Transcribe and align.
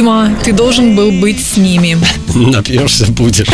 Дима, 0.00 0.34
ты 0.42 0.54
должен 0.54 0.96
был 0.96 1.10
быть 1.10 1.44
с 1.44 1.58
ними. 1.58 1.98
Напьешься 2.34 3.04
будешь. 3.12 3.48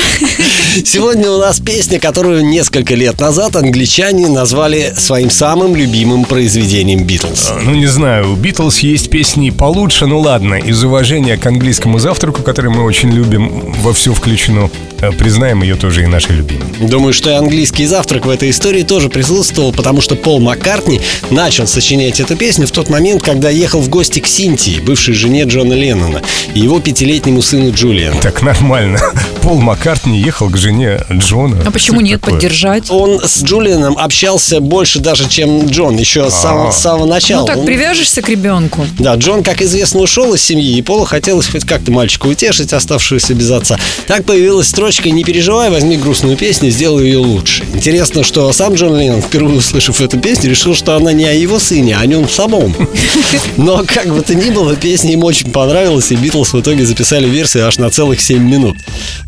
Сегодня 0.85 1.29
у 1.29 1.39
нас 1.39 1.59
песня, 1.59 1.99
которую 1.99 2.47
несколько 2.47 2.95
лет 2.95 3.19
назад 3.19 3.57
англичане 3.57 4.29
назвали 4.29 4.93
своим 4.97 5.29
самым 5.29 5.75
любимым 5.75 6.25
произведением 6.25 7.05
Битлз. 7.05 7.51
Ну, 7.65 7.75
не 7.75 7.87
знаю, 7.87 8.33
у 8.33 8.37
Битлз 8.37 8.79
есть 8.79 9.11
песни 9.11 9.51
получше, 9.51 10.07
ну 10.07 10.21
ладно, 10.21 10.55
из 10.55 10.85
уважения 10.85 11.37
к 11.37 11.45
английскому 11.47 11.99
завтраку, 11.99 12.43
который 12.43 12.71
мы 12.71 12.85
очень 12.85 13.11
любим, 13.11 13.51
во 13.83 13.93
все 13.93 14.15
включено, 14.15 14.71
э, 15.01 15.11
признаем 15.11 15.63
ее 15.63 15.75
тоже 15.75 16.05
и 16.05 16.07
нашей 16.07 16.37
любимой. 16.37 16.67
Думаю, 16.79 17.13
что 17.13 17.31
и 17.31 17.35
английский 17.35 17.87
завтрак 17.87 18.25
в 18.25 18.31
этой 18.31 18.51
истории 18.51 18.83
тоже 18.83 19.09
присутствовал, 19.09 19.73
потому 19.73 20.01
что 20.01 20.15
Пол 20.15 20.39
Маккартни 20.39 21.01
начал 21.31 21.67
сочинять 21.67 22.21
эту 22.21 22.37
песню 22.37 22.69
в 22.69 22.71
тот 22.71 22.89
момент, 22.89 23.23
когда 23.25 23.51
ехал 23.51 23.81
в 23.81 23.89
гости 23.89 24.21
к 24.21 24.29
Синтии, 24.29 24.79
бывшей 24.81 25.15
жене 25.15 25.43
Джона 25.45 25.73
Леннона, 25.73 26.23
и 26.55 26.61
его 26.61 26.81
пятилетнему 26.81 27.43
сыну 27.43 27.73
Джулиану. 27.73 28.21
Так 28.21 28.43
нормально. 28.43 28.99
Пол 29.43 29.59
Маккартни 29.61 30.21
ехал 30.21 30.49
к 30.49 30.57
жене 30.57 31.01
Джона. 31.13 31.63
А 31.65 31.71
почему 31.71 31.99
Что 32.01 32.07
нет 32.07 32.21
такое? 32.21 32.35
поддержать? 32.35 32.91
Он 32.91 33.21
с 33.25 33.43
Джулианом 33.43 33.97
общался 33.99 34.61
больше 34.61 34.99
даже, 35.01 35.29
чем 35.29 35.67
Джон, 35.67 35.97
еще 35.97 36.29
с 36.31 36.35
самого, 36.35 36.71
с 36.71 36.79
самого 36.79 37.07
начала. 37.07 37.43
Ну 37.43 37.47
так, 37.47 37.59
Он- 37.59 37.67
привяжешься 37.67 38.23
к 38.23 38.29
ребенку. 38.29 38.87
Да, 38.99 39.15
Джон, 39.15 39.43
как 39.43 39.63
известно, 39.63 40.01
ушел 40.01 40.35
из 40.35 40.43
семьи, 40.43 40.77
и 40.77 40.83
Полу 40.83 41.05
хотелось 41.05 41.47
хоть 41.49 41.65
как-то 41.65 41.91
мальчика 41.93 42.27
утешить, 42.27 42.73
оставшегося 42.73 43.35
без 43.35 43.51
отца. 43.51 43.79
Так 44.07 44.25
появилась 44.25 44.69
строчка 44.69 45.11
«Не 45.11 45.25
переживай, 45.25 45.71
возьми 45.71 45.97
грустную 45.97 46.37
песню, 46.37 46.71
сделай 46.71 47.05
ее 47.07 47.19
лучше». 47.19 47.65
Интересно, 47.75 48.25
что 48.25 48.53
сам 48.53 48.75
Джон 48.75 48.97
Леннон, 48.99 49.23
впервые 49.23 49.59
услышав 49.59 50.01
эту 50.01 50.19
песню, 50.19 50.51
решил, 50.51 50.75
что 50.75 50.97
она 50.97 51.13
не 51.13 51.25
о 51.25 51.33
его 51.33 51.59
сыне, 51.59 51.97
а 51.97 52.01
о 52.01 52.07
нем 52.07 52.29
самом. 52.29 52.75
Но, 53.57 53.85
как 53.87 54.07
бы 54.09 54.21
то 54.23 54.35
ни 54.35 54.51
было, 54.51 54.75
песня 54.77 55.13
им 55.13 55.25
очень 55.25 55.51
понравилась, 55.51 56.11
и 56.13 56.16
Битлз 56.17 56.53
в 56.53 56.61
итоге 56.61 56.85
записали 56.85 57.29
версию 57.29 57.67
аж 57.67 57.79
на 57.79 57.91
целых 57.91 58.21
7 58.21 58.43
минут. 58.43 58.77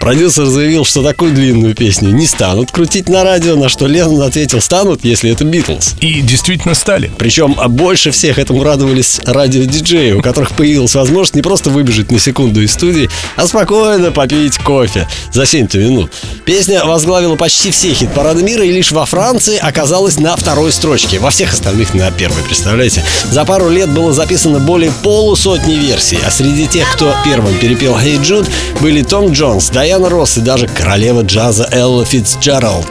Продюсер 0.01 0.47
заявил, 0.47 0.85
что 0.85 1.03
такую 1.03 1.33
длинную 1.33 1.75
песню 1.75 2.11
не 2.11 2.27
станут 2.27 2.71
крутить 2.71 3.09
на 3.09 3.25
радио, 3.25 3.57
на 3.57 3.69
что 3.69 3.87
Леннон 3.87 4.23
ответил 4.23 4.61
«Станут, 4.61 5.05
если 5.05 5.31
это 5.31 5.45
Битлз». 5.45 5.95
И 6.01 6.21
действительно 6.21 6.75
стали. 6.75 7.11
Причем 7.19 7.55
а 7.59 7.69
больше 7.69 8.11
всех 8.11 8.39
этому 8.39 8.63
радовались 8.63 9.21
радиодиджеи, 9.25 10.13
у 10.13 10.23
которых 10.23 10.53
появилась 10.53 10.95
возможность 10.95 11.35
не 11.35 11.43
просто 11.43 11.71
выбежать 11.71 12.11
на 12.11 12.19
секунду 12.19 12.63
из 12.63 12.73
студии, 12.73 13.09
а 13.37 13.47
спокойно 13.47 14.13
попить 14.13 14.59
кофе 14.59 15.09
за 15.33 15.47
7 15.47 15.69
минут. 15.75 16.11
Песня 16.45 16.85
возглавила 16.85 17.37
почти 17.37 17.71
все 17.71 17.93
хит-парады 17.93 18.43
мира 18.43 18.65
и 18.65 18.73
лишь 18.73 18.93
во 18.93 19.05
Франции 19.05 19.57
оказалась 19.57 20.19
на 20.19 20.37
второй 20.37 20.73
строчке. 20.73 21.19
Во 21.19 21.31
всех 21.31 21.53
остальных 21.53 21.95
на 21.95 22.11
первой, 22.11 22.43
представляете? 22.43 23.05
За 23.31 23.45
пару 23.45 23.69
лет 23.69 23.91
было 23.91 24.13
записано 24.13 24.59
более 24.59 24.93
полусотни 25.03 25.75
версий, 25.75 26.19
а 26.25 26.31
среди 26.31 26.67
тех, 26.67 26.78
кто 26.93 27.15
первым 27.25 27.59
перепел 27.59 27.97
«Hey 27.97 28.21
Jude», 28.21 28.49
были 28.81 29.03
Том 29.03 29.33
Джонс, 29.33 29.71
Дайана 29.71 30.09
Росс 30.09 30.37
и 30.39 30.41
даже 30.41 30.67
королева 30.67 31.23
джаза 31.23 31.69
Элла 31.73 32.05
Фитцджеральд. 32.05 32.87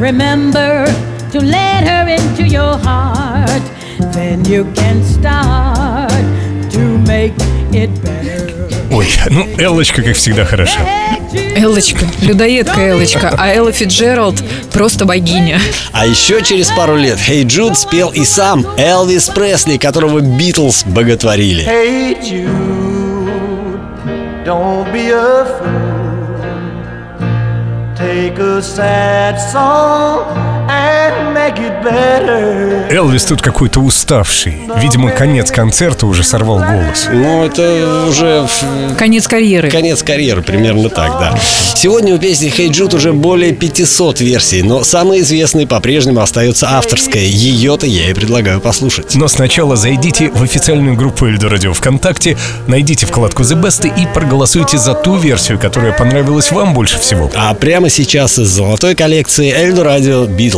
Remember 0.00 0.86
to 1.32 1.40
let 1.40 1.82
her 1.84 2.06
into 2.08 2.46
your 2.46 2.78
heart. 2.78 3.62
Then 4.12 4.44
you 4.44 4.64
can 4.74 5.02
start 5.02 6.10
to 6.70 6.98
make 6.98 7.34
it 7.72 7.90
better. 8.02 8.47
Ой, 9.08 9.30
ну 9.30 9.46
Эллочка, 9.58 10.02
как 10.02 10.16
всегда, 10.16 10.44
хороша. 10.44 10.80
Эллочка, 11.56 12.06
людоедка 12.22 12.80
Эллочка, 12.80 13.34
а 13.36 13.48
Элла 13.52 13.72
Фиджеральд 13.72 14.42
просто 14.72 15.04
богиня. 15.04 15.60
А 15.92 16.06
еще 16.06 16.42
через 16.42 16.70
пару 16.70 16.96
лет 16.96 17.18
«Hey 17.18 17.44
Jude» 17.44 17.74
спел 17.74 18.10
и 18.10 18.24
сам 18.24 18.66
Элвис 18.78 19.28
Пресли, 19.28 19.76
которого 19.76 20.20
Битлз 20.20 20.84
боготворили. 20.84 21.64
Hey 21.64 22.16
Jude, 22.20 23.80
don't 24.44 24.90
be 24.92 25.10
a 25.10 25.44
fool. 25.58 25.98
Take 27.96 28.38
a 28.38 28.62
sad 28.62 29.38
song 29.52 30.57
Элвис 32.90 33.24
тут 33.24 33.40
какой-то 33.40 33.80
уставший. 33.80 34.58
Видимо, 34.76 35.10
конец 35.10 35.50
концерта 35.50 36.06
уже 36.06 36.22
сорвал 36.22 36.58
голос. 36.58 37.08
Ну, 37.10 37.44
это 37.44 38.04
уже 38.08 38.46
Конец 38.98 39.26
карьеры. 39.26 39.70
конец 39.70 40.02
карьеры, 40.02 40.42
примерно 40.42 40.88
так, 40.90 41.18
да. 41.20 41.38
Сегодня 41.74 42.14
у 42.14 42.18
песни 42.18 42.52
«Hey 42.54 42.68
Jude» 42.70 42.96
уже 42.96 43.12
более 43.12 43.52
500 43.52 44.20
версий, 44.20 44.62
но 44.62 44.82
самой 44.84 45.20
известной 45.20 45.66
по-прежнему 45.66 46.20
остается 46.20 46.68
авторская. 46.70 47.22
Ее-то 47.22 47.86
я 47.86 48.10
и 48.10 48.14
предлагаю 48.14 48.60
послушать. 48.60 49.14
Но 49.14 49.28
сначала 49.28 49.76
зайдите 49.76 50.30
в 50.30 50.42
официальную 50.42 50.96
группу 50.96 51.26
Эльдо 51.26 51.48
Радио 51.48 51.72
ВКонтакте, 51.72 52.36
найдите 52.66 53.06
вкладку 53.06 53.42
The 53.42 53.60
Best 53.60 53.86
и 53.96 54.06
проголосуйте 54.12 54.76
за 54.76 54.94
ту 54.94 55.16
версию, 55.16 55.58
которая 55.58 55.92
понравилась 55.92 56.50
вам 56.52 56.74
больше 56.74 56.98
всего. 56.98 57.30
А 57.36 57.54
прямо 57.54 57.88
сейчас 57.88 58.38
из 58.38 58.48
золотой 58.48 58.94
коллекции 58.94 59.52
Эльдо 59.52 59.84
Радио 59.84 60.24
Битлз 60.26 60.57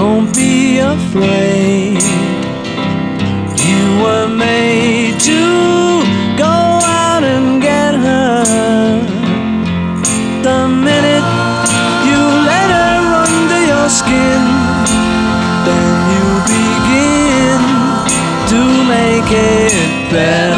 don't 0.00 0.34
be 0.34 0.78
afraid. 0.78 2.00
You 3.68 3.82
were 4.02 4.28
made 4.28 5.20
to 5.30 5.42
go 6.44 6.56
out 7.04 7.22
and 7.22 7.60
get 7.60 7.92
her. 8.06 8.44
The 10.46 10.60
minute 10.86 11.26
you 12.08 12.20
let 12.50 12.68
her 12.78 12.98
under 13.28 13.62
your 13.72 13.88
skin, 14.00 14.42
then 15.68 15.92
you 16.12 16.26
begin 16.56 17.60
to 18.52 18.60
make 18.94 19.30
it 19.30 20.10
better. 20.10 20.49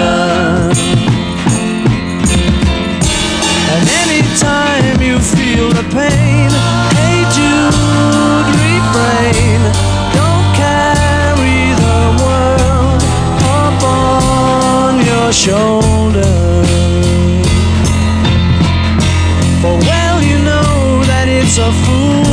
It's 21.54 21.58
a 21.58 21.70
fool 21.70 22.25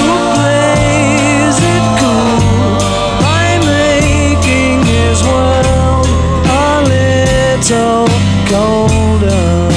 who 0.00 0.10
plays 0.32 1.58
it 1.60 1.84
cool 2.00 2.40
by 3.20 3.60
making 3.66 4.80
his 4.82 5.22
world 5.22 6.06
a 6.48 6.80
little 6.88 8.08
colder. 8.48 9.68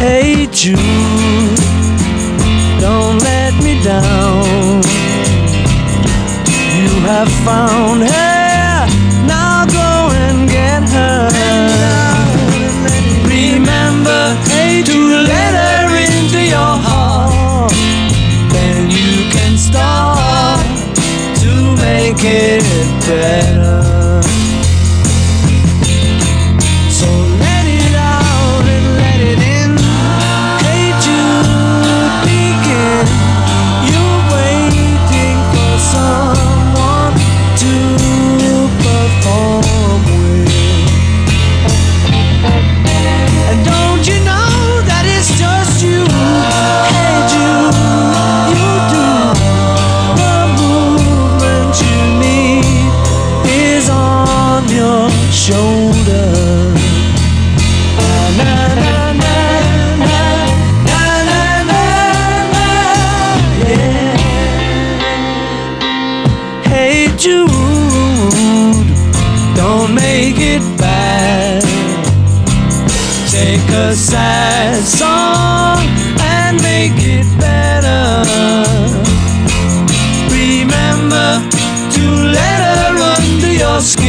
Hey 0.00 0.48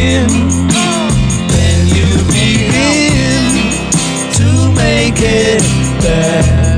begin? 0.10 0.28
Can 1.50 1.88
you 1.88 2.10
begin 2.26 3.44
to 4.34 4.74
make 4.76 5.22
it 5.22 5.62
better? 6.02 6.69